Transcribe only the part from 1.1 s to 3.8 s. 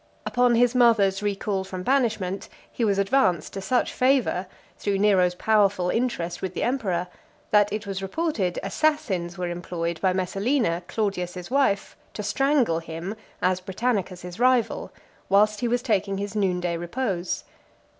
recall from banishment, he was advanced to